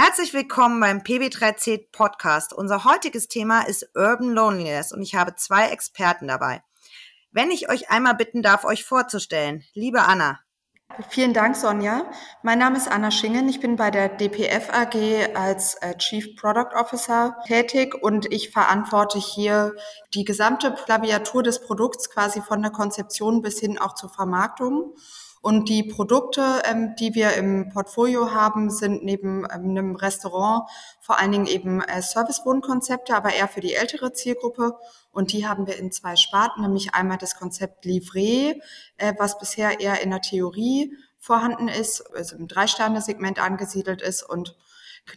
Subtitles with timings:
[0.00, 2.52] Herzlich willkommen beim PB3C Podcast.
[2.52, 6.62] Unser heutiges Thema ist Urban Loneliness und ich habe zwei Experten dabei.
[7.32, 9.64] Wenn ich euch einmal bitten darf, euch vorzustellen.
[9.74, 10.38] Liebe Anna.
[11.08, 12.08] Vielen Dank, Sonja.
[12.44, 13.48] Mein Name ist Anna Schingen.
[13.48, 19.18] Ich bin bei der DPF AG als äh, Chief Product Officer tätig und ich verantworte
[19.18, 19.74] hier
[20.14, 24.94] die gesamte Klaviatur des Produkts quasi von der Konzeption bis hin auch zur Vermarktung.
[25.40, 30.68] Und die Produkte, ähm, die wir im Portfolio haben, sind neben ähm, einem Restaurant
[31.00, 34.76] vor allen Dingen eben äh, Servicewohnkonzepte, aber eher für die ältere Zielgruppe.
[35.12, 38.60] Und die haben wir in zwei Sparten, nämlich einmal das Konzept Livret,
[38.96, 44.56] äh, was bisher eher in der Theorie vorhanden ist, also im Drei-Sterne-Segment angesiedelt ist und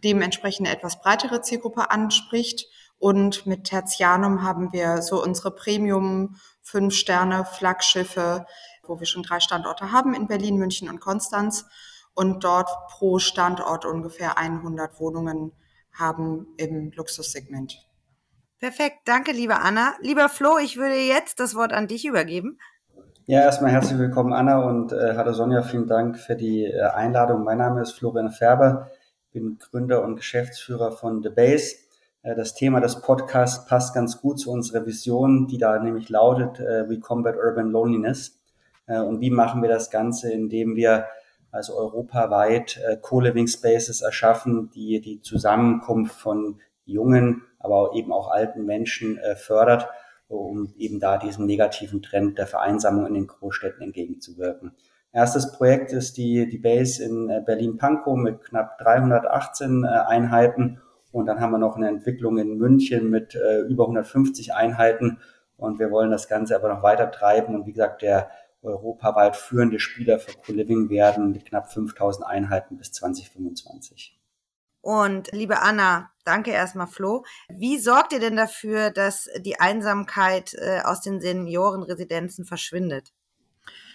[0.03, 2.67] dementsprechend eine etwas breitere Zielgruppe anspricht.
[2.97, 8.45] Und mit Tertianum haben wir so unsere Premium Fünf-Sterne-Flaggschiffe,
[8.91, 11.65] wo wir schon drei Standorte haben in Berlin, München und Konstanz
[12.13, 15.53] und dort pro Standort ungefähr 100 Wohnungen
[15.93, 17.87] haben im Luxussegment.
[18.59, 19.93] Perfekt, danke, liebe Anna.
[20.01, 22.59] Lieber Flo, ich würde jetzt das Wort an dich übergeben.
[23.25, 27.45] Ja, erstmal herzlich willkommen, Anna und äh, hallo Sonja, vielen Dank für die äh, Einladung.
[27.45, 28.89] Mein Name ist Florian Färber,
[29.31, 31.75] bin Gründer und Geschäftsführer von The Base.
[32.23, 36.59] Äh, das Thema des Podcasts passt ganz gut zu unserer Vision, die da nämlich lautet,
[36.59, 38.40] äh, We Combat Urban Loneliness.
[38.91, 41.05] Äh, und wie machen wir das Ganze, indem wir
[41.51, 48.65] also europaweit äh, Co-Living Spaces erschaffen, die die Zusammenkunft von jungen, aber eben auch alten
[48.65, 49.87] Menschen äh, fördert,
[50.27, 54.71] um eben da diesem negativen Trend der Vereinsamung in den Großstädten entgegenzuwirken.
[55.13, 60.79] Erstes Projekt ist die, die Base in Berlin-Pankow mit knapp 318 Einheiten.
[61.11, 65.17] Und dann haben wir noch eine Entwicklung in München mit über 150 Einheiten.
[65.57, 67.55] Und wir wollen das Ganze aber noch weiter treiben.
[67.55, 68.29] Und wie gesagt, der
[68.61, 74.17] europaweit führende Spieler für Co-Living werden mit knapp 5000 Einheiten bis 2025.
[74.81, 77.23] Und liebe Anna, danke erstmal Flo.
[77.49, 83.13] Wie sorgt ihr denn dafür, dass die Einsamkeit äh, aus den Seniorenresidenzen verschwindet?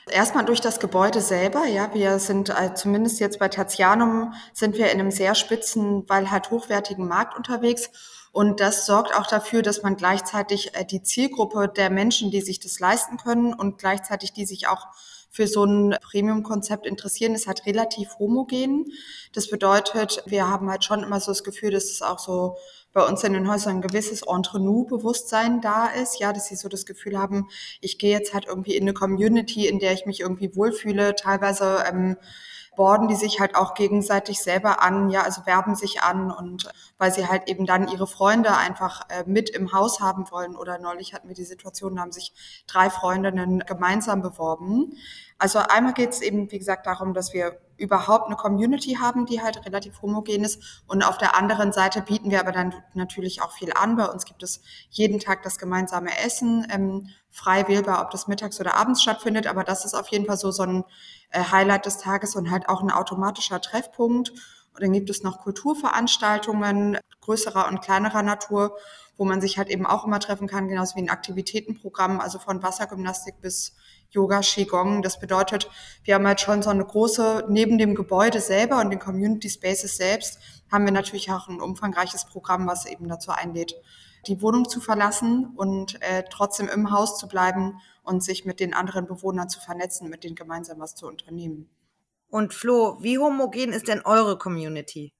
[0.08, 1.92] Erstmal durch das Gebäude selber, ja.
[1.92, 6.50] Wir sind äh, zumindest jetzt bei Tertianum sind wir in einem sehr spitzen, weil halt
[6.50, 7.90] hochwertigen Markt unterwegs
[8.36, 12.60] und das sorgt auch dafür, dass man gleichzeitig äh, die Zielgruppe der Menschen, die sich
[12.60, 14.88] das leisten können und gleichzeitig die sich auch
[15.30, 18.92] für so ein Premium-Konzept interessieren, ist halt relativ homogen.
[19.32, 22.58] Das bedeutet, wir haben halt schon immer so das Gefühl, dass es auch so
[22.92, 26.84] bei uns in den Häusern ein gewisses Entre-nous-Bewusstsein da ist, ja, dass sie so das
[26.84, 27.48] Gefühl haben,
[27.80, 31.84] ich gehe jetzt halt irgendwie in eine Community, in der ich mich irgendwie wohlfühle, teilweise
[31.88, 32.18] ähm,
[32.76, 37.12] borden die sich halt auch gegenseitig selber an, ja, also werben sich an und weil
[37.12, 40.54] sie halt eben dann ihre Freunde einfach äh, mit im Haus haben wollen.
[40.56, 42.32] Oder neulich hatten wir die Situation, da haben sich
[42.66, 44.96] drei Freundinnen gemeinsam beworben.
[45.38, 49.42] Also einmal geht es eben, wie gesagt, darum, dass wir überhaupt eine Community haben, die
[49.42, 50.82] halt relativ homogen ist.
[50.86, 53.96] Und auf der anderen Seite bieten wir aber dann natürlich auch viel an.
[53.96, 58.58] Bei uns gibt es jeden Tag das gemeinsame Essen, ähm, frei wählbar, ob das mittags
[58.60, 59.46] oder abends stattfindet.
[59.46, 60.84] Aber das ist auf jeden Fall so, so ein
[61.30, 64.30] äh, Highlight des Tages und halt auch ein automatischer Treffpunkt.
[64.30, 68.76] Und dann gibt es noch Kulturveranstaltungen größerer und kleinerer Natur,
[69.16, 72.62] wo man sich halt eben auch immer treffen kann, genauso wie ein Aktivitätenprogramm, also von
[72.62, 73.74] Wassergymnastik bis
[74.10, 75.02] Yoga, Qigong.
[75.02, 75.68] Das bedeutet,
[76.04, 79.96] wir haben halt schon so eine große, neben dem Gebäude selber und den Community Spaces
[79.96, 80.38] selbst,
[80.70, 83.74] haben wir natürlich auch ein umfangreiches Programm, was eben dazu einlädt,
[84.26, 88.74] die Wohnung zu verlassen und äh, trotzdem im Haus zu bleiben und sich mit den
[88.74, 91.70] anderen Bewohnern zu vernetzen, mit denen gemeinsam was zu unternehmen.
[92.28, 95.12] Und Flo, wie homogen ist denn eure Community?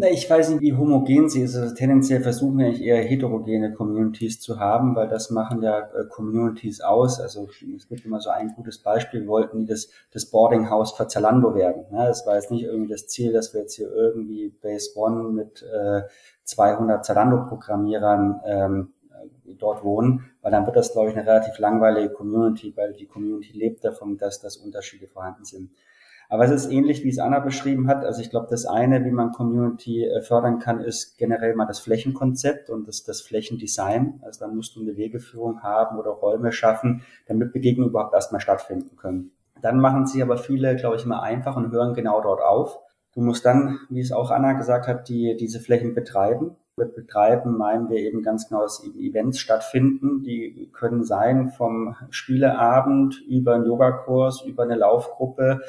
[0.00, 1.56] Na, ich weiß nicht, wie homogen sie ist.
[1.56, 6.80] Also tendenziell versuchen wir eher heterogene Communities zu haben, weil das machen ja äh, Communities
[6.80, 7.18] aus.
[7.18, 9.22] Also es gibt immer so ein gutes Beispiel.
[9.22, 11.82] Wir wollten nie das, das Boarding House für Zalando werden.
[11.90, 12.06] Ne?
[12.06, 15.64] Das war jetzt nicht irgendwie das Ziel, dass wir jetzt hier irgendwie Base One mit
[15.64, 16.02] äh,
[16.44, 22.12] 200 Zalando-Programmierern ähm, äh, dort wohnen, weil dann wird das, glaube ich, eine relativ langweilige
[22.12, 25.72] Community, weil die Community lebt davon, dass, dass Unterschiede vorhanden sind.
[26.30, 28.04] Aber es ist ähnlich, wie es Anna beschrieben hat.
[28.04, 31.80] Also ich glaube, das eine, wie man Community äh, fördern kann, ist generell mal das
[31.80, 34.20] Flächenkonzept und das, das Flächendesign.
[34.22, 38.96] Also da musst du eine Wegeführung haben oder Räume schaffen, damit Begegnungen überhaupt erstmal stattfinden
[38.96, 39.32] können.
[39.62, 42.78] Dann machen sie aber viele, glaube ich, mal einfach und hören genau dort auf.
[43.14, 46.56] Du musst dann, wie es auch Anna gesagt hat, die, diese Flächen betreiben.
[46.78, 50.22] Mit betreiben meinen wir eben ganz genau, dass eben Events stattfinden.
[50.22, 55.60] Die können sein vom Spieleabend über einen Yogakurs, über eine Laufgruppe,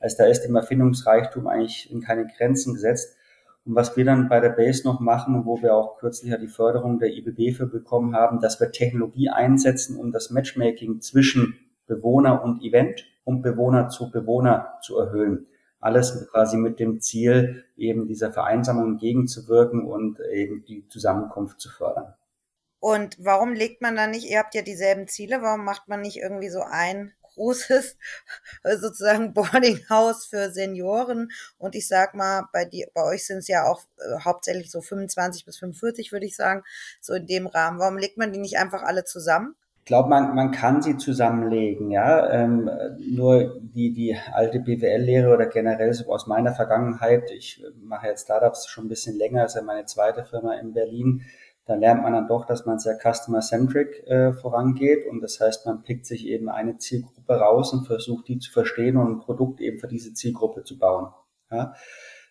[0.00, 3.16] also da ist dem Erfindungsreichtum eigentlich in keine Grenzen gesetzt.
[3.64, 6.48] Und was wir dann bei der Base noch machen, wo wir auch kürzlich ja die
[6.48, 12.44] Förderung der IBB für bekommen haben, dass wir Technologie einsetzen, um das Matchmaking zwischen Bewohner
[12.44, 15.46] und Event und Bewohner zu Bewohner zu erhöhen.
[15.80, 22.14] Alles quasi mit dem Ziel, eben dieser Vereinsamung entgegenzuwirken und eben die Zusammenkunft zu fördern.
[22.80, 26.18] Und warum legt man da nicht, ihr habt ja dieselben Ziele, warum macht man nicht
[26.18, 27.96] irgendwie so ein großes
[28.80, 33.64] sozusagen Boardinghaus für Senioren und ich sag mal, bei dir, bei euch sind es ja
[33.64, 36.62] auch äh, hauptsächlich so 25 bis 45, würde ich sagen,
[37.00, 37.78] so in dem Rahmen.
[37.78, 39.54] Warum legt man die nicht einfach alle zusammen?
[39.86, 42.28] Glaube, man, man kann sie zusammenlegen, ja.
[42.28, 42.68] Ähm,
[42.98, 48.66] nur die, die alte BWL-Lehre oder generell so aus meiner Vergangenheit, ich mache jetzt Startups
[48.66, 51.22] schon ein bisschen länger, ist ja meine zweite Firma in Berlin,
[51.66, 55.84] da lernt man dann doch, dass man sehr customer-centric äh, vorangeht und das heißt, man
[55.84, 59.78] pickt sich eben eine Zielgruppe raus und versucht, die zu verstehen und ein Produkt eben
[59.78, 61.12] für diese Zielgruppe zu bauen.
[61.50, 61.74] Ja?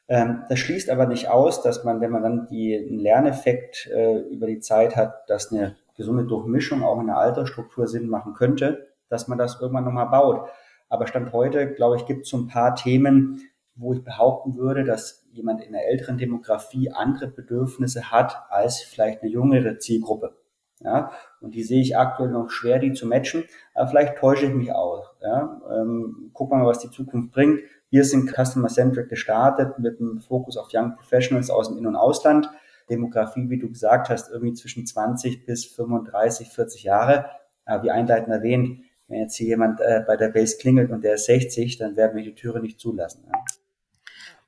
[0.08, 4.48] Ähm, das schließt aber nicht aus, dass man, wenn man dann den Lerneffekt äh, über
[4.48, 9.28] die Zeit hat, dass eine gesunde Durchmischung auch in der Altersstruktur Sinn machen könnte, dass
[9.28, 10.50] man das irgendwann nochmal baut.
[10.90, 13.42] Aber Stand heute, glaube ich, gibt es so ein paar Themen,
[13.76, 19.22] wo ich behaupten würde, dass jemand in einer älteren Demografie andere Bedürfnisse hat als vielleicht
[19.22, 20.36] eine jüngere Zielgruppe.
[20.82, 23.46] Ja, und die sehe ich aktuell noch schwer, die zu matchen.
[23.74, 25.14] Aber vielleicht täusche ich mich auch.
[25.22, 27.62] Ja, ähm, gucken wir mal, was die Zukunft bringt.
[27.90, 32.50] Wir sind Customer-Centric gestartet mit einem Fokus auf Young Professionals aus dem In- und Ausland.
[32.90, 37.30] Demografie, wie du gesagt hast, irgendwie zwischen 20 bis 35, 40 Jahre.
[37.66, 41.16] Aber wie einleitend erwähnt, wenn jetzt hier jemand äh, bei der Base klingelt und der
[41.16, 43.24] ist 60, dann werden wir die Türe nicht zulassen.
[43.28, 43.44] Ja.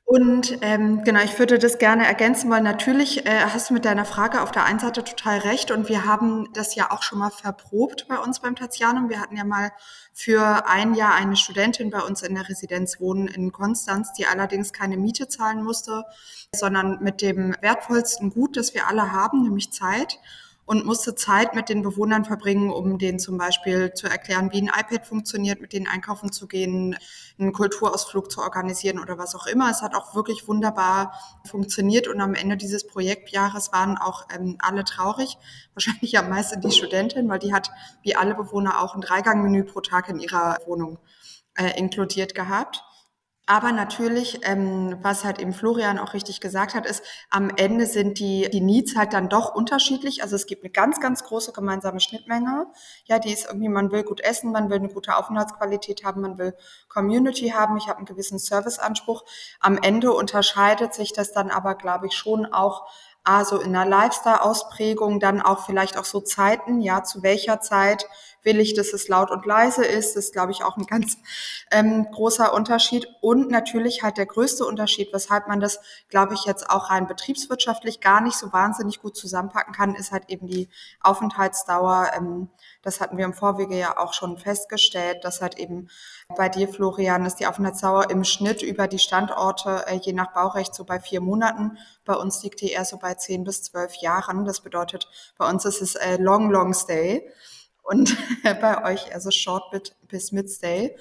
[0.09, 4.05] Und ähm, genau, ich würde das gerne ergänzen, weil natürlich äh, hast du mit deiner
[4.05, 5.69] Frage auf der einen Seite total recht.
[5.69, 9.09] Und wir haben das ja auch schon mal verprobt bei uns beim Tatianum.
[9.09, 9.73] Wir hatten ja mal
[10.13, 14.71] für ein Jahr eine Studentin bei uns in der Residenz wohnen in Konstanz, die allerdings
[14.71, 16.05] keine Miete zahlen musste,
[16.55, 20.19] sondern mit dem wertvollsten Gut, das wir alle haben, nämlich Zeit
[20.67, 24.67] und musste Zeit mit den Bewohnern verbringen, um denen zum Beispiel zu erklären, wie ein
[24.67, 26.97] iPad funktioniert, mit denen einkaufen zu gehen,
[27.39, 29.71] einen Kulturausflug zu organisieren oder was auch immer.
[29.71, 31.13] Es hat auch wirklich wunderbar
[31.45, 35.37] funktioniert und am Ende dieses Projektjahres waren auch ähm, alle traurig.
[35.73, 37.71] Wahrscheinlich am meisten die Studentin, weil die hat
[38.01, 40.99] wie alle Bewohner auch ein Dreigangmenü pro Tag in ihrer Wohnung
[41.55, 42.83] äh, inkludiert gehabt.
[43.49, 48.19] Aber natürlich, ähm, was halt eben Florian auch richtig gesagt hat, ist, am Ende sind
[48.19, 50.21] die, die Needs halt dann doch unterschiedlich.
[50.21, 52.67] Also es gibt eine ganz, ganz große gemeinsame Schnittmenge.
[53.05, 56.37] Ja, die ist irgendwie, man will gut essen, man will eine gute Aufenthaltsqualität haben, man
[56.37, 56.55] will
[56.89, 59.23] Community haben, ich habe einen gewissen Serviceanspruch.
[59.61, 62.85] Am Ende unterscheidet sich das dann aber, glaube ich, schon auch
[63.23, 68.07] also in einer Lifestyle-Ausprägung, dann auch vielleicht auch so Zeiten, ja, zu welcher Zeit
[68.47, 70.15] will ich, dass es laut und leise ist.
[70.15, 71.17] Das ist, glaube ich, auch ein ganz
[71.69, 73.07] ähm, großer Unterschied.
[73.21, 77.99] Und natürlich halt der größte Unterschied, weshalb man das, glaube ich, jetzt auch rein betriebswirtschaftlich
[77.99, 80.69] gar nicht so wahnsinnig gut zusammenpacken kann, ist halt eben die
[81.01, 82.11] Aufenthaltsdauer.
[82.15, 82.49] Ähm,
[82.81, 85.89] das hatten wir im Vorwege ja auch schon festgestellt, dass halt eben
[86.37, 90.73] bei dir, Florian, ist die Aufenthaltsdauer im Schnitt über die Standorte äh, je nach Baurecht
[90.73, 91.77] so bei vier Monaten.
[92.05, 94.45] Bei uns liegt die eher so bei zehn bis zwölf Jahren.
[94.45, 97.29] Das bedeutet, bei uns ist es äh, long, long stay
[97.87, 98.15] und
[98.61, 99.63] bei euch also Short
[100.07, 100.95] bis Mid-Stay.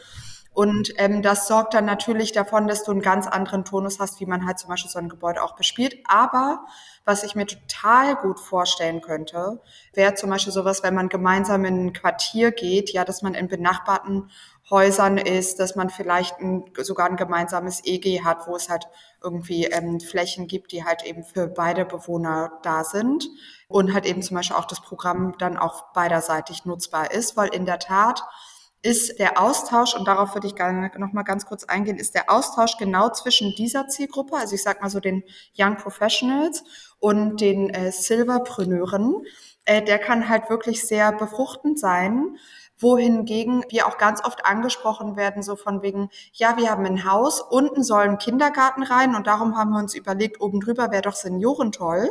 [0.56, 4.26] Und ähm, das sorgt dann natürlich davon, dass du einen ganz anderen Tonus hast, wie
[4.26, 5.98] man halt zum Beispiel so ein Gebäude auch bespielt.
[6.06, 6.64] Aber
[7.04, 9.60] was ich mir total gut vorstellen könnte,
[9.92, 13.48] wäre zum Beispiel sowas, wenn man gemeinsam in ein Quartier geht, ja, dass man in
[13.48, 14.30] benachbarten
[14.68, 18.88] Häusern ist, dass man vielleicht ein, sogar ein gemeinsames EG hat, wo es halt
[19.22, 23.28] irgendwie ähm, Flächen gibt, die halt eben für beide Bewohner da sind.
[23.68, 27.64] Und halt eben zum Beispiel auch das Programm dann auch beiderseitig nutzbar ist, weil in
[27.64, 28.22] der Tat
[28.82, 32.30] ist der Austausch, und darauf würde ich gerne noch mal ganz kurz eingehen, ist der
[32.30, 35.24] Austausch genau zwischen dieser Zielgruppe, also ich sage mal so den
[35.58, 36.62] Young Professionals
[37.00, 39.22] und den äh, Silverpreneuren,
[39.64, 42.36] äh, der kann halt wirklich sehr befruchtend sein,
[42.78, 47.40] wohingegen wir auch ganz oft angesprochen werden, so von wegen, ja, wir haben ein Haus,
[47.40, 51.14] unten soll ein Kindergarten rein und darum haben wir uns überlegt, oben drüber wäre doch
[51.14, 52.10] Senioren toll.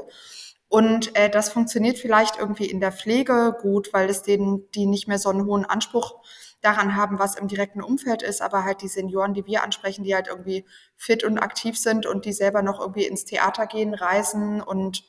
[0.68, 5.08] Und äh, das funktioniert vielleicht irgendwie in der Pflege gut, weil es denen, die nicht
[5.08, 6.16] mehr so einen hohen Anspruch
[6.62, 10.16] daran haben, was im direkten Umfeld ist, aber halt die Senioren, die wir ansprechen, die
[10.16, 10.66] halt irgendwie
[10.98, 15.04] fit und aktiv sind und die selber noch irgendwie ins Theater gehen, reisen und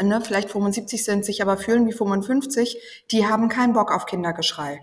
[0.00, 4.80] ne, vielleicht 75 sind, sich aber fühlen wie 55, die haben keinen Bock auf Kindergeschrei.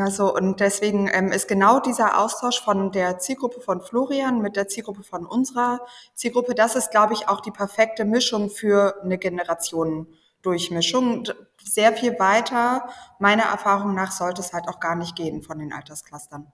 [0.00, 4.56] Ja, so und deswegen ähm, ist genau dieser Austausch von der Zielgruppe von Florian mit
[4.56, 9.18] der Zielgruppe von unserer Zielgruppe, das ist, glaube ich, auch die perfekte Mischung für eine
[9.18, 11.24] Generationendurchmischung.
[11.62, 12.88] Sehr viel weiter,
[13.18, 16.50] meiner Erfahrung nach, sollte es halt auch gar nicht gehen von den Altersclustern.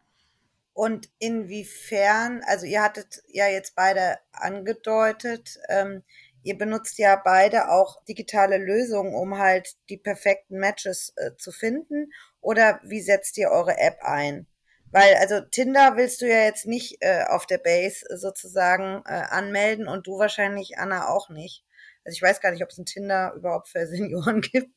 [0.72, 6.02] Und inwiefern, also ihr hattet ja jetzt beide angedeutet, ähm,
[6.46, 12.12] ihr benutzt ja beide auch digitale Lösungen, um halt die perfekten Matches äh, zu finden.
[12.40, 14.46] Oder wie setzt ihr eure App ein?
[14.92, 19.88] Weil, also Tinder willst du ja jetzt nicht äh, auf der Base sozusagen äh, anmelden
[19.88, 21.64] und du wahrscheinlich, Anna, auch nicht.
[22.04, 24.70] Also ich weiß gar nicht, ob es ein Tinder überhaupt für Senioren gibt.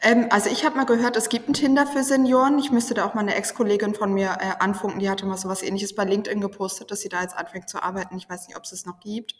[0.00, 2.58] Ähm, also ich habe mal gehört, es gibt ein Tinder für Senioren.
[2.58, 5.50] Ich müsste da auch mal eine Ex-Kollegin von mir äh, anfunken, die hatte mal so
[5.50, 8.16] was ähnliches bei LinkedIn gepostet, dass sie da jetzt anfängt zu arbeiten.
[8.16, 9.34] Ich weiß nicht, ob es es noch gibt.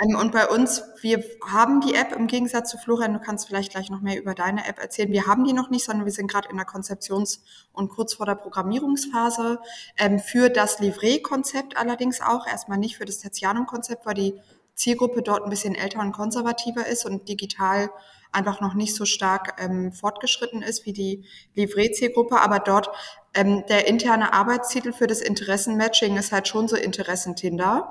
[0.00, 3.72] Ähm, und bei uns, wir haben die App im Gegensatz zu Florian, du kannst vielleicht
[3.72, 5.12] gleich noch mehr über deine App erzählen.
[5.12, 8.26] Wir haben die noch nicht, sondern wir sind gerade in der Konzeptions- und kurz vor
[8.26, 9.60] der Programmierungsphase.
[9.96, 14.34] Ähm, für das Livret-Konzept allerdings auch, erstmal nicht für das Tertianum-Konzept, weil die
[14.74, 17.90] Zielgruppe dort ein bisschen älter und konservativer ist und digital
[18.30, 21.24] einfach noch nicht so stark ähm, fortgeschritten ist wie die
[21.54, 22.90] Livret-Zielgruppe, aber dort
[23.34, 27.90] ähm, der interne Arbeitstitel für das Interessenmatching ist halt schon so Interessentinder.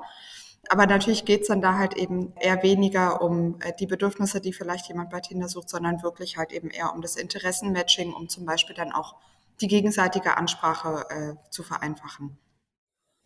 [0.70, 4.52] Aber natürlich geht es dann da halt eben eher weniger um äh, die Bedürfnisse, die
[4.52, 8.44] vielleicht jemand bei Tinder sucht, sondern wirklich halt eben eher um das Interessenmatching, um zum
[8.44, 9.16] Beispiel dann auch
[9.60, 12.38] die gegenseitige Ansprache äh, zu vereinfachen.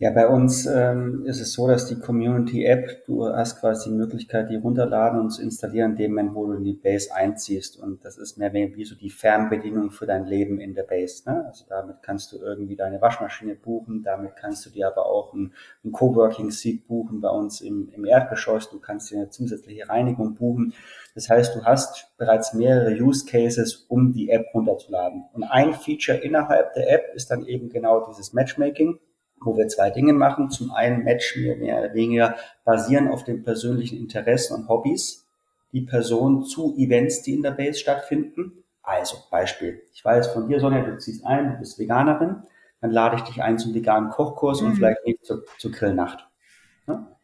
[0.02, 4.50] Ja, bei uns ähm, ist es so, dass die Community-App, du hast quasi die Möglichkeit,
[4.50, 7.76] die runterladen und zu installieren, in dem Moment, wo du in die Base einziehst.
[7.76, 11.22] Und das ist mehr wie so die Fernbedienung für dein Leben in der Base.
[11.30, 11.44] Ne?
[11.46, 15.52] Also damit kannst du irgendwie deine Waschmaschine buchen, damit kannst du dir aber auch ein,
[15.84, 18.70] ein Coworking-Seat buchen bei uns im, im Erdgeschoss.
[18.70, 20.74] Du kannst dir eine zusätzliche Reinigung buchen.
[21.14, 25.26] Das heißt, du hast bereits mehrere Use Cases, um die App runterzuladen.
[25.32, 28.98] Und ein Feature innerhalb der App ist dann eben genau dieses Matchmaking
[29.44, 30.50] wo wir zwei Dinge machen.
[30.50, 35.26] Zum einen matchen wir mehr oder weniger basieren auf den persönlichen Interessen und Hobbys
[35.72, 38.64] die Person zu Events, die in der Base stattfinden.
[38.82, 42.42] Also Beispiel, ich weiß von dir, Sonja, du ziehst ein, du bist Veganerin,
[42.80, 44.68] dann lade ich dich ein zum veganen Kochkurs mhm.
[44.68, 46.28] und vielleicht nicht zur, zur Grillnacht.
[46.86, 47.16] Ja.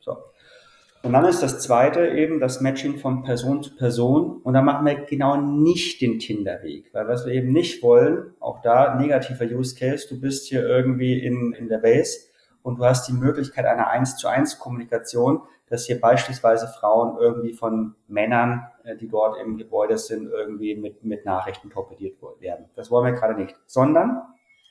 [1.09, 4.43] Und dann ist das zweite eben das Matching von Person zu Person.
[4.43, 6.93] Und da machen wir genau nicht den Tinder-Weg.
[6.93, 11.19] Weil was wir eben nicht wollen, auch da negativer Use Case, du bist hier irgendwie
[11.19, 12.29] in, in der Base
[12.61, 17.55] und du hast die Möglichkeit einer 1 zu 1 Kommunikation, dass hier beispielsweise Frauen irgendwie
[17.55, 22.67] von Männern, äh, die dort im Gebäude sind, irgendwie mit, mit Nachrichten torpediert werden.
[22.77, 23.57] Das wollen wir gerade nicht.
[23.65, 24.21] Sondern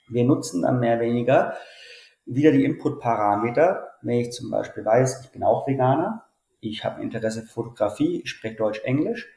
[0.08, 1.56] wir nutzen dann mehr oder weniger
[2.28, 3.88] wieder die Input-Parameter.
[4.04, 6.27] Wenn ich zum Beispiel weiß, ich bin auch Veganer,
[6.70, 9.28] ich habe Interesse für Fotografie, ich spreche Deutsch, Englisch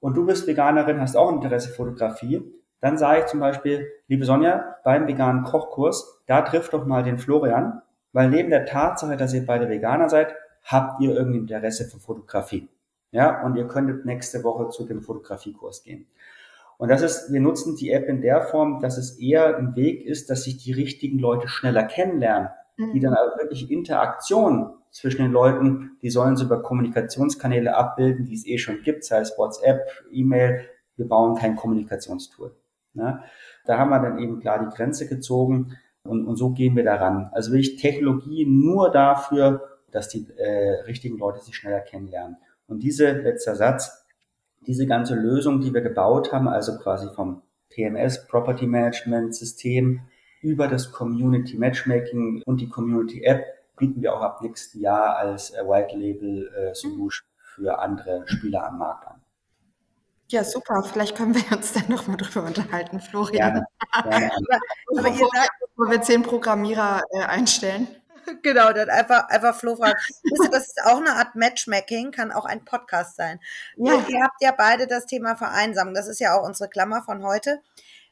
[0.00, 2.42] und du bist Veganerin, hast auch Interesse für Fotografie,
[2.80, 7.18] dann sage ich zum Beispiel, liebe Sonja, beim veganen Kochkurs, da trifft doch mal den
[7.18, 10.34] Florian, weil neben der Tatsache, dass ihr beide Veganer seid,
[10.64, 12.68] habt ihr irgendwie Interesse für Fotografie.
[13.12, 16.06] Ja, und ihr könntet nächste Woche zu dem Fotografiekurs gehen.
[16.78, 20.06] Und das ist, wir nutzen die App in der Form, dass es eher ein Weg
[20.06, 22.92] ist, dass sich die richtigen Leute schneller kennenlernen, mhm.
[22.92, 28.34] die dann also wirklich Interaktion zwischen den Leuten, die sollen sie über Kommunikationskanäle abbilden, die
[28.34, 29.80] es eh schon gibt, sei es WhatsApp,
[30.10, 30.66] E-Mail.
[30.96, 32.54] Wir bauen kein Kommunikationstool.
[32.94, 33.22] Ne?
[33.64, 37.30] Da haben wir dann eben klar die Grenze gezogen und, und so gehen wir daran.
[37.32, 42.36] Also will ich Technologie nur dafür, dass die äh, richtigen Leute sich schneller kennenlernen.
[42.66, 44.06] Und diese, letzter Satz,
[44.66, 50.02] diese ganze Lösung, die wir gebaut haben, also quasi vom TMS, Property Management System,
[50.42, 53.44] über das Community Matchmaking und die Community App,
[53.80, 58.66] bieten wir auch ab nächsten Jahr als äh, White Label äh, Solution für andere Spieler
[58.66, 59.20] am Markt an.
[60.28, 60.84] Ja, super.
[60.84, 63.64] Vielleicht können wir uns dann nochmal drüber unterhalten, Florian.
[63.64, 63.66] Gerne,
[64.08, 64.30] gerne.
[64.96, 67.88] Aber ihr sagt, bevor wir zehn Programmierer äh, einstellen.
[68.42, 69.98] Genau, dann einfach, einfach Flo fragen.
[70.22, 73.40] Wisst ihr, das ist auch eine Art Matchmaking, kann auch ein Podcast sein.
[73.76, 73.94] Ja.
[73.94, 75.94] Ihr habt ja beide das Thema Vereinsamung.
[75.94, 77.60] Das ist ja auch unsere Klammer von heute.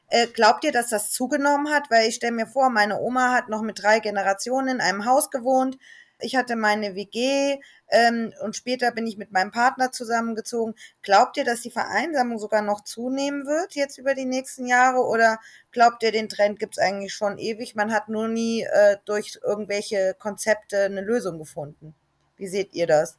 [0.09, 1.89] Äh, glaubt ihr, dass das zugenommen hat?
[1.89, 5.29] Weil ich stelle mir vor, meine Oma hat noch mit drei Generationen in einem Haus
[5.29, 5.77] gewohnt.
[6.21, 10.75] Ich hatte meine WG ähm, und später bin ich mit meinem Partner zusammengezogen.
[11.01, 15.05] Glaubt ihr, dass die Vereinsamung sogar noch zunehmen wird jetzt über die nächsten Jahre?
[15.05, 15.39] Oder
[15.71, 17.75] glaubt ihr, den Trend gibt es eigentlich schon ewig?
[17.75, 21.95] Man hat nur nie äh, durch irgendwelche Konzepte eine Lösung gefunden.
[22.35, 23.17] Wie seht ihr das?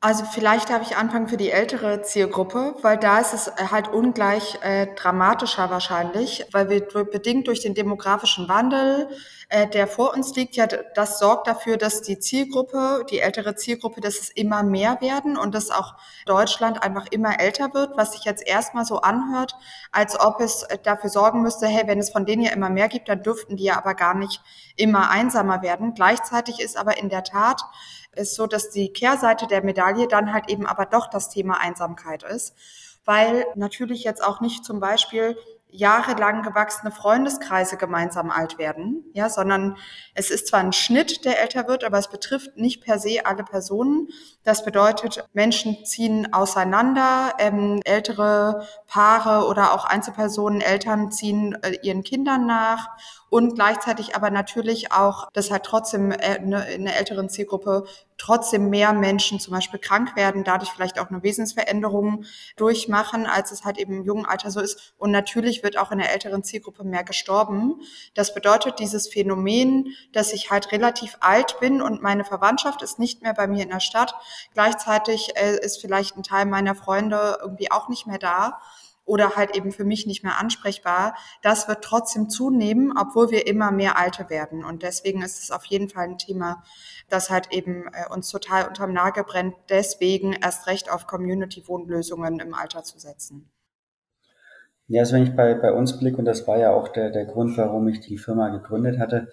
[0.00, 4.56] Also vielleicht habe ich Anfang für die ältere Zielgruppe, weil da ist es halt ungleich
[4.62, 9.08] äh, dramatischer wahrscheinlich, weil wir bedingt durch den demografischen Wandel,
[9.48, 14.00] äh, der vor uns liegt, ja, das sorgt dafür, dass die Zielgruppe, die ältere Zielgruppe,
[14.00, 15.94] dass es immer mehr werden und dass auch
[16.26, 19.56] Deutschland einfach immer älter wird, was sich jetzt erstmal so anhört,
[19.90, 22.86] als ob es äh, dafür sorgen müsste, hey, wenn es von denen ja immer mehr
[22.86, 24.40] gibt, dann dürften die ja aber gar nicht
[24.76, 25.94] immer einsamer werden.
[25.94, 27.64] Gleichzeitig ist aber in der Tat
[28.18, 32.22] ist so, dass die Kehrseite der Medaille dann halt eben aber doch das Thema Einsamkeit
[32.22, 32.54] ist,
[33.04, 35.36] weil natürlich jetzt auch nicht zum Beispiel
[35.70, 39.76] jahrelang gewachsene Freundeskreise gemeinsam alt werden, ja, sondern
[40.14, 43.44] es ist zwar ein Schnitt, der älter wird, aber es betrifft nicht per se alle
[43.44, 44.08] Personen.
[44.44, 52.02] Das bedeutet, Menschen ziehen auseinander, ähm, ältere Paare oder auch Einzelpersonen, Eltern ziehen äh, ihren
[52.02, 52.88] Kindern nach
[53.28, 57.84] und gleichzeitig aber natürlich auch, dass halt trotzdem äh, ne, in der älteren Zielgruppe
[58.18, 62.24] trotzdem mehr Menschen zum Beispiel krank werden, dadurch vielleicht auch eine Wesensveränderung
[62.56, 64.94] durchmachen, als es halt eben im jungen Alter so ist.
[64.98, 67.80] Und natürlich wird auch in der älteren Zielgruppe mehr gestorben.
[68.14, 73.22] Das bedeutet dieses Phänomen, dass ich halt relativ alt bin und meine Verwandtschaft ist nicht
[73.22, 74.14] mehr bei mir in der Stadt.
[74.52, 78.60] Gleichzeitig äh, ist vielleicht ein Teil meiner Freunde irgendwie auch nicht mehr da
[79.08, 83.70] oder halt eben für mich nicht mehr ansprechbar, das wird trotzdem zunehmen, obwohl wir immer
[83.72, 84.64] mehr Alte werden.
[84.64, 86.62] Und deswegen ist es auf jeden Fall ein Thema,
[87.08, 92.54] das halt eben äh, uns total unterm Nagel brennt, deswegen erst recht auf Community-Wohnlösungen im
[92.54, 93.50] Alter zu setzen.
[94.86, 97.24] Ja, also wenn ich bei, bei uns blicke, und das war ja auch der, der
[97.24, 99.28] Grund, warum ich die Firma gegründet hatte,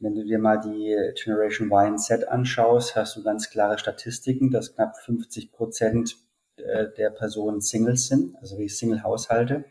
[0.00, 4.50] wenn du dir mal die Generation Y und Z anschaust, hast du ganz klare Statistiken,
[4.50, 6.16] dass knapp 50 Prozent
[6.56, 9.64] äh, der Personen Singles sind, also wie Single-Haushalte.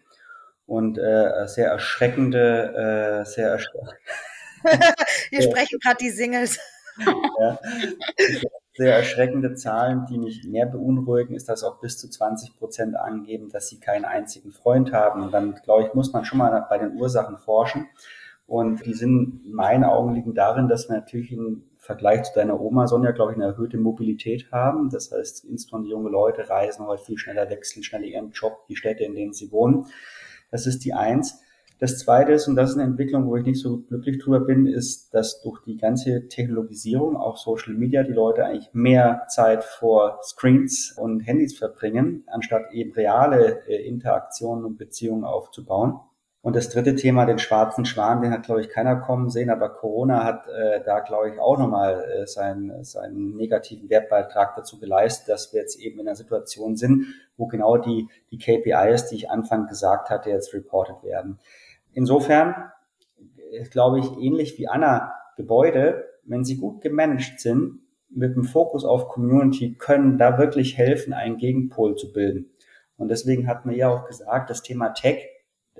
[0.65, 3.95] Und äh, sehr erschreckende, äh, sehr erschreckende.
[5.31, 6.59] Wir sprechen gerade die Singles.
[7.39, 7.59] ja,
[8.73, 13.49] sehr erschreckende Zahlen, die mich mehr beunruhigen, ist, dass auch bis zu 20 Prozent angeben,
[13.49, 15.23] dass sie keinen einzigen Freund haben.
[15.23, 17.89] Und dann, glaube ich, muss man schon mal bei den Ursachen forschen.
[18.47, 22.61] Und die sind in meinen Augen liegen darin, dass wir natürlich in Vergleich zu deiner
[22.61, 24.91] Oma, Sonja, glaube ich, eine erhöhte Mobilität haben.
[24.91, 29.03] Das heißt, insbesondere junge Leute reisen heute viel schneller, wechseln schneller ihren Job, die Städte,
[29.03, 29.87] in denen sie wohnen.
[30.51, 31.41] Das ist die eins.
[31.79, 34.67] Das zweite ist, und das ist eine Entwicklung, wo ich nicht so glücklich drüber bin,
[34.67, 40.19] ist, dass durch die ganze Technologisierung, auch Social Media, die Leute eigentlich mehr Zeit vor
[40.21, 45.99] Screens und Handys verbringen, anstatt eben reale äh, Interaktionen und Beziehungen aufzubauen.
[46.43, 49.69] Und das dritte Thema, den schwarzen Schwan, den hat, glaube ich, keiner kommen sehen, aber
[49.69, 55.29] Corona hat äh, da, glaube ich, auch nochmal äh, seinen, seinen negativen Wertbeitrag dazu geleistet,
[55.29, 57.05] dass wir jetzt eben in einer Situation sind,
[57.37, 61.37] wo genau die, die KPIs, die ich Anfang gesagt hatte, jetzt reported werden.
[61.93, 62.71] Insofern,
[63.51, 68.83] äh, glaube ich, ähnlich wie Anna, Gebäude, wenn sie gut gemanagt sind, mit dem Fokus
[68.83, 72.49] auf Community, können da wirklich helfen, einen Gegenpol zu bilden.
[72.97, 75.27] Und deswegen hat man ja auch gesagt, das Thema Tech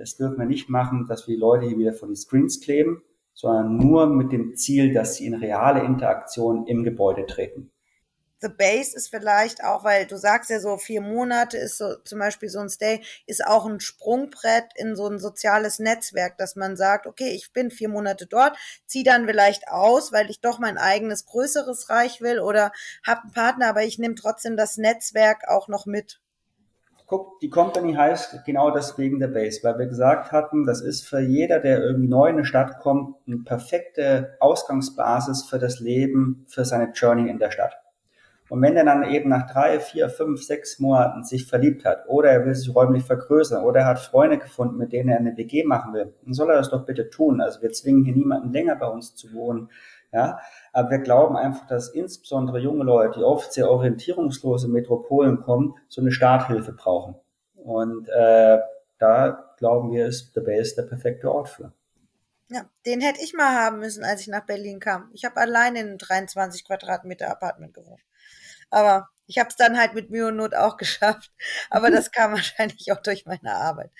[0.02, 3.04] das dürfen wir nicht machen, dass wir die Leute hier wieder vor die Screens kleben,
[3.34, 7.70] sondern nur mit dem Ziel, dass sie in reale Interaktion im Gebäude treten.
[8.40, 12.18] The Base ist vielleicht auch, weil du sagst ja so, vier Monate ist so zum
[12.18, 16.76] Beispiel so ein Stay, ist auch ein Sprungbrett in so ein soziales Netzwerk, dass man
[16.76, 20.78] sagt, okay, ich bin vier Monate dort, ziehe dann vielleicht aus, weil ich doch mein
[20.78, 22.72] eigenes größeres Reich will oder
[23.06, 26.20] habe einen Partner, aber ich nehme trotzdem das Netzwerk auch noch mit
[27.12, 31.20] guck, die Company heißt genau deswegen der Base, weil wir gesagt hatten, das ist für
[31.20, 36.64] jeder, der irgendwie neu in eine Stadt kommt, eine perfekte Ausgangsbasis für das Leben, für
[36.64, 37.76] seine Journey in der Stadt.
[38.48, 42.30] Und wenn er dann eben nach drei, vier, fünf, sechs Monaten sich verliebt hat oder
[42.30, 45.64] er will sich räumlich vergrößern oder er hat Freunde gefunden, mit denen er eine WG
[45.64, 47.42] machen will, dann soll er das doch bitte tun.
[47.42, 49.68] Also wir zwingen hier niemanden länger bei uns zu wohnen.
[50.12, 50.40] Ja,
[50.74, 56.02] aber wir glauben einfach, dass insbesondere junge Leute, die oft sehr orientierungslose Metropolen kommen, so
[56.02, 57.14] eine Starthilfe brauchen.
[57.54, 58.58] Und äh,
[58.98, 61.72] da glauben wir, ist The Base der perfekte Ort für.
[62.50, 65.10] Ja, den hätte ich mal haben müssen, als ich nach Berlin kam.
[65.14, 68.02] Ich habe allein in einem 23 Quadratmeter Apartment gewohnt.
[68.68, 71.32] Aber ich habe es dann halt mit Mühe und Not auch geschafft.
[71.70, 73.90] Aber das kam wahrscheinlich auch durch meine Arbeit.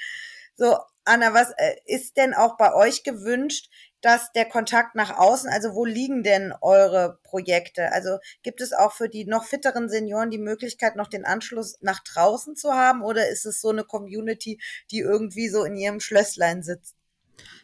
[0.55, 3.71] So, Anna, was äh, ist denn auch bei euch gewünscht,
[4.03, 7.93] dass der Kontakt nach außen, also wo liegen denn eure Projekte?
[7.93, 12.01] Also gibt es auch für die noch fitteren Senioren die Möglichkeit, noch den Anschluss nach
[12.01, 14.61] draußen zu haben oder ist es so eine Community,
[14.91, 16.97] die irgendwie so in ihrem Schlösslein sitzt?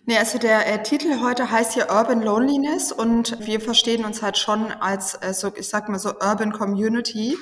[0.07, 4.39] Nee, also der äh, Titel heute heißt hier Urban Loneliness und wir verstehen uns halt
[4.39, 7.37] schon als, äh, so, ich sag mal so Urban Community.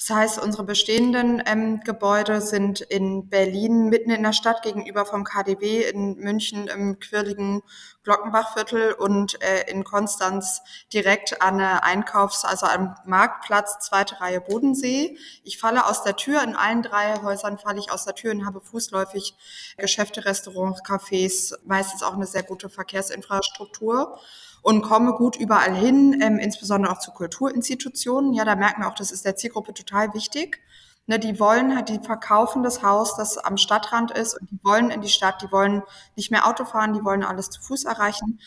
[0.00, 5.24] Das heißt, unsere bestehenden ähm, Gebäude sind in Berlin mitten in der Stadt gegenüber vom
[5.24, 7.60] KDW, in München im quirligen
[8.04, 15.18] Glockenbachviertel und äh, in Konstanz direkt an der Einkaufs-, also am Marktplatz, zweite Reihe Bodensee.
[15.44, 18.46] Ich falle aus der Tür, in allen drei Häusern falle ich aus der Tür und
[18.46, 19.34] habe fußläufig
[19.76, 24.18] Geschäfte, Restaurants, Cafés, meistens auch eine sehr gute Verkehrsinfrastruktur
[24.62, 28.32] und komme gut überall hin, ähm, insbesondere auch zu Kulturinstitutionen.
[28.34, 30.60] Ja, da merken wir auch, das ist der Zielgruppe total wichtig.
[31.06, 34.90] Ne, die wollen halt, die verkaufen das Haus, das am Stadtrand ist und die wollen
[34.90, 35.82] in die Stadt, die wollen
[36.14, 38.38] nicht mehr Auto fahren, die wollen alles zu Fuß erreichen.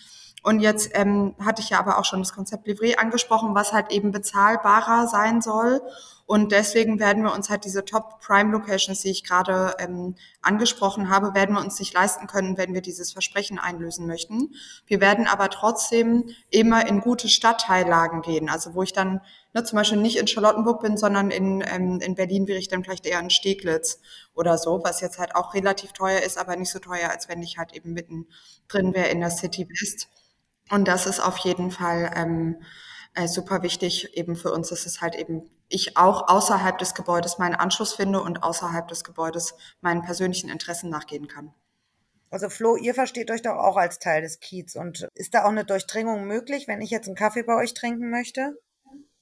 [0.43, 3.91] Und jetzt ähm, hatte ich ja aber auch schon das Konzept Livret angesprochen, was halt
[3.91, 5.81] eben bezahlbarer sein soll.
[6.25, 11.09] Und deswegen werden wir uns halt diese Top Prime Locations, die ich gerade ähm, angesprochen
[11.09, 14.55] habe, werden wir uns nicht leisten können, wenn wir dieses Versprechen einlösen möchten.
[14.87, 18.49] Wir werden aber trotzdem immer in gute Stadtteillagen gehen.
[18.49, 19.19] Also wo ich dann
[19.53, 22.85] ne, zum Beispiel nicht in Charlottenburg bin, sondern in, ähm, in Berlin wäre ich dann
[22.85, 23.99] vielleicht eher in Steglitz
[24.33, 27.43] oder so, was jetzt halt auch relativ teuer ist, aber nicht so teuer, als wenn
[27.43, 28.27] ich halt eben mitten
[28.69, 30.07] drin wäre in der City West.
[30.69, 32.63] Und das ist auf jeden Fall ähm,
[33.13, 37.39] äh, super wichtig eben für uns, dass es halt eben ich auch außerhalb des Gebäudes
[37.39, 41.53] meinen Anschluss finde und außerhalb des Gebäudes meinen persönlichen Interessen nachgehen kann.
[42.29, 45.49] Also Flo, ihr versteht euch doch auch als Teil des Kiez und ist da auch
[45.49, 48.57] eine Durchdringung möglich, wenn ich jetzt einen Kaffee bei euch trinken möchte?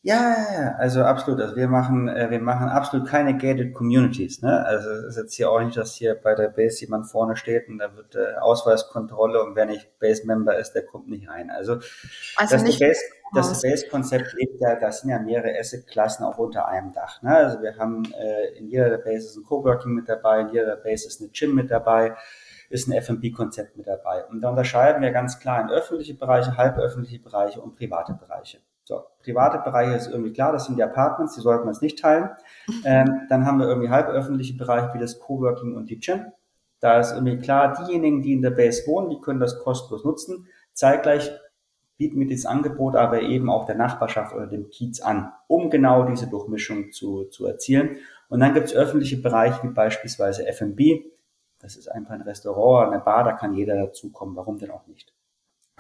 [0.04, 1.40] Ja, also absolut.
[1.40, 4.42] Also wir machen, äh, wir machen absolut keine gated Communities.
[4.42, 4.66] Ne?
[4.66, 7.70] Also es ist jetzt hier auch nicht, dass hier bei der Base jemand vorne steht
[7.70, 11.52] und da wird äh, Ausweiskontrolle und wer nicht Base-Member ist, der kommt nicht rein.
[11.52, 11.74] Also,
[12.36, 13.00] also das, nicht Base,
[13.36, 17.22] das Base-Konzept lebt ja, da sind ja mehrere Asset-Klassen auch unter einem Dach.
[17.22, 17.36] Ne?
[17.36, 20.78] Also wir haben äh, in jeder der Bases ein Coworking mit dabei, in jeder der
[20.78, 22.16] Bases eine Gym mit dabei
[22.72, 24.26] ist ein F&B-Konzept mit dabei.
[24.28, 28.60] Und da unterscheiden wir ganz klar in öffentliche Bereiche, halböffentliche Bereiche und private Bereiche.
[28.84, 32.00] So, private Bereiche ist irgendwie klar, das sind die Apartments, die sollten wir jetzt nicht
[32.00, 32.30] teilen.
[32.84, 36.32] Ähm, dann haben wir irgendwie halböffentliche Bereiche wie das Coworking und die Gym.
[36.80, 40.48] Da ist irgendwie klar, diejenigen, die in der Base wohnen, die können das kostenlos nutzen.
[40.74, 41.32] Zeitgleich
[41.98, 46.04] bieten wir dieses Angebot aber eben auch der Nachbarschaft oder dem Kiez an, um genau
[46.04, 47.98] diese Durchmischung zu, zu erzielen.
[48.30, 51.04] Und dann gibt es öffentliche Bereiche wie beispielsweise F&B.
[51.60, 54.36] Das ist einfach ein Restaurant, eine Bar, da kann jeder dazukommen.
[54.36, 55.14] Warum denn auch nicht?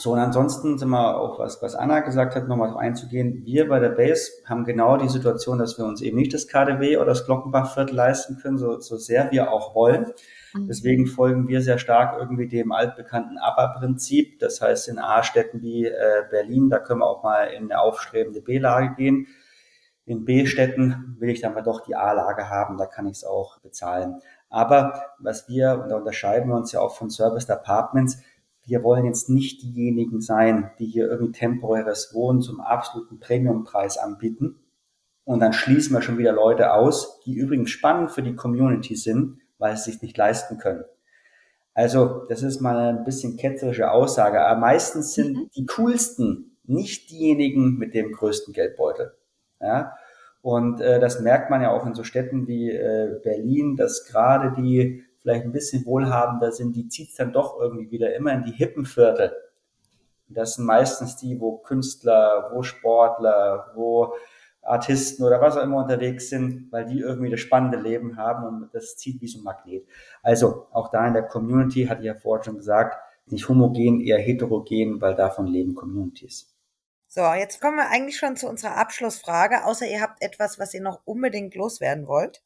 [0.02, 3.46] So, und ansonsten sind wir auch, was, was Anna gesagt hat, nochmal einzugehen.
[3.46, 6.98] Wir bei der Base haben genau die Situation, dass wir uns eben nicht das KDW
[6.98, 10.08] oder das Glockenbachviertel leisten können, so, so sehr wir auch wollen.
[10.56, 10.68] Mhm.
[10.68, 14.40] Deswegen folgen wir sehr stark irgendwie dem altbekannten ABBA-Prinzip.
[14.40, 18.42] Das heißt, in A-Städten wie äh, Berlin, da können wir auch mal in eine aufstrebende
[18.42, 19.28] B-Lage gehen.
[20.06, 23.60] In B-Städten will ich dann mal doch die A-Lage haben, da kann ich es auch
[23.60, 24.16] bezahlen.
[24.50, 28.18] Aber was wir, und da unterscheiden wir uns ja auch von Service Apartments,
[28.66, 34.60] wir wollen jetzt nicht diejenigen sein, die hier irgendwie temporäres Wohnen zum absoluten Premiumpreis anbieten.
[35.24, 39.40] Und dann schließen wir schon wieder Leute aus, die übrigens spannend für die Community sind,
[39.58, 40.84] weil sie sich nicht leisten können.
[41.74, 45.50] Also, das ist mal ein bisschen ketzerische Aussage, aber meistens sind mhm.
[45.56, 49.14] die coolsten nicht diejenigen mit dem größten Geldbeutel.
[49.60, 49.94] Ja?
[50.42, 54.54] Und äh, das merkt man ja auch in so Städten wie äh, Berlin, dass gerade
[54.62, 58.52] die vielleicht ein bisschen wohlhabender sind, die zieht dann doch irgendwie wieder immer in die
[58.52, 59.36] hippen Viertel.
[60.28, 64.14] Das sind meistens die, wo Künstler, wo Sportler, wo
[64.62, 68.70] Artisten oder was auch immer unterwegs sind, weil die irgendwie das spannende Leben haben und
[68.74, 69.88] das zieht wie so ein Magnet.
[70.22, 74.20] Also auch da in der Community, hatte ich ja vorhin schon gesagt, nicht homogen, eher
[74.20, 76.54] heterogen, weil davon leben Communities.
[77.08, 80.82] So, jetzt kommen wir eigentlich schon zu unserer Abschlussfrage, außer ihr habt etwas, was ihr
[80.82, 82.42] noch unbedingt loswerden wollt.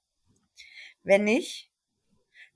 [1.04, 1.72] Wenn nicht,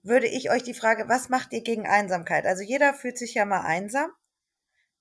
[0.04, 2.46] würde ich euch die Frage, was macht ihr gegen Einsamkeit?
[2.46, 4.10] Also jeder fühlt sich ja mal einsam.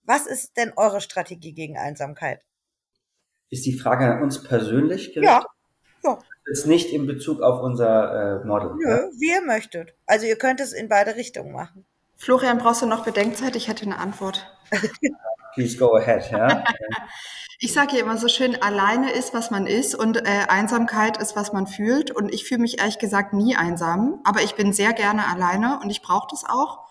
[0.03, 2.45] Was ist denn eure Strategie gegen Einsamkeit?
[3.51, 5.25] Ist die Frage an uns persönlich gerichtet?
[5.25, 5.45] Ja.
[6.05, 6.19] ja.
[6.47, 8.75] Jetzt nicht in Bezug auf unser äh, Model.
[8.77, 8.99] Nö, ja?
[9.19, 9.95] wie ihr möchtet.
[10.07, 11.85] Also ihr könnt es in beide Richtungen machen.
[12.17, 13.55] Florian, brauchst du noch Bedenkzeit?
[13.55, 14.51] Ich hätte eine Antwort.
[15.59, 16.31] Please go ahead.
[16.31, 16.63] Ja?
[17.61, 21.35] Ich sage ja immer so schön, alleine ist, was man ist und äh, Einsamkeit ist,
[21.35, 22.13] was man fühlt.
[22.13, 25.91] Und ich fühle mich ehrlich gesagt nie einsam, aber ich bin sehr gerne alleine und
[25.91, 26.87] ich brauche das auch.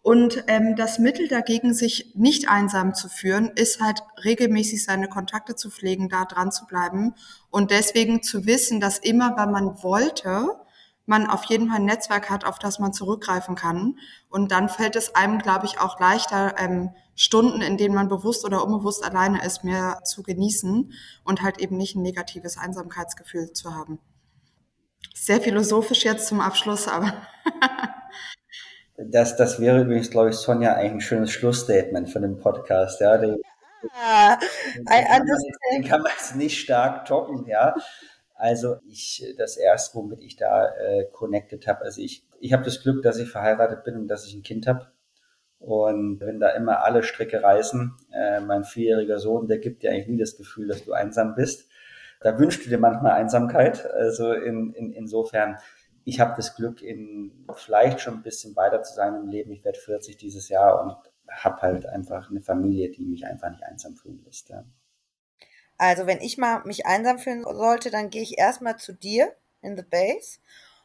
[0.00, 5.56] Und ähm, das Mittel dagegen, sich nicht einsam zu führen, ist halt regelmäßig seine Kontakte
[5.56, 7.16] zu pflegen, da dran zu bleiben
[7.50, 10.50] und deswegen zu wissen, dass immer, wenn man wollte,
[11.06, 13.98] man auf jeden Fall ein Netzwerk hat, auf das man zurückgreifen kann.
[14.28, 18.44] Und dann fällt es einem, glaube ich, auch leichter, ähm, Stunden, in denen man bewusst
[18.44, 20.92] oder unbewusst alleine ist, mehr zu genießen
[21.24, 24.00] und halt eben nicht ein negatives Einsamkeitsgefühl zu haben.
[25.14, 27.12] Sehr philosophisch jetzt zum Abschluss, aber.
[28.96, 33.00] das, das wäre übrigens, glaube ich, Sonja, eigentlich ein schönes Schlussstatement von dem Podcast.
[33.00, 33.36] Ja, den,
[34.02, 34.38] ah,
[34.74, 35.38] den, kann man,
[35.74, 37.74] den kann man jetzt nicht stark toppen, ja.
[38.42, 42.82] Also ich, das erste, womit ich da äh, connected habe, also ich, ich habe das
[42.82, 44.90] Glück, dass ich verheiratet bin und dass ich ein Kind habe.
[45.60, 50.08] Und wenn da immer alle Stricke reißen, äh, mein vierjähriger Sohn, der gibt dir eigentlich
[50.08, 51.70] nie das Gefühl, dass du einsam bist.
[52.20, 53.88] Da wünschst du dir manchmal Einsamkeit.
[53.92, 55.58] Also in, in, insofern,
[56.02, 59.52] ich habe das Glück, in vielleicht schon ein bisschen weiter zu sein im Leben.
[59.52, 60.96] Ich werde 40 dieses Jahr und
[61.30, 64.48] habe halt einfach eine Familie, die mich einfach nicht einsam fühlen lässt.
[64.48, 64.64] Ja.
[65.82, 69.76] Also wenn ich mal mich einsam fühlen sollte, dann gehe ich erstmal zu dir in
[69.76, 70.38] the base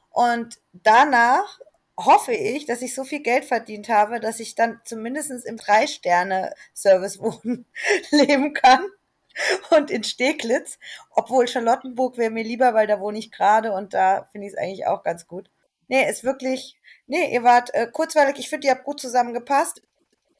[0.10, 1.60] und danach
[1.96, 7.68] hoffe ich, dass ich so viel Geld verdient habe, dass ich dann zumindest im Drei-Sterne-Service-Wohnen
[8.10, 8.88] leben kann
[9.70, 10.80] und in Steglitz,
[11.12, 14.60] obwohl Charlottenburg wäre mir lieber, weil da wohne ich gerade und da finde ich es
[14.60, 15.52] eigentlich auch ganz gut.
[15.90, 19.84] Nee, ist wirklich, nee, ihr wart äh, kurzweilig, ich finde, ihr habt gut zusammengepasst.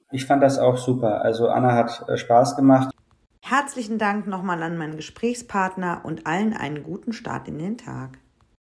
[0.10, 1.22] Ich fand das auch super.
[1.22, 2.97] Also Anna hat äh, Spaß gemacht.
[3.50, 8.20] Herzlichen Dank nochmal an meinen Gesprächspartner und allen einen guten Start in den Tag.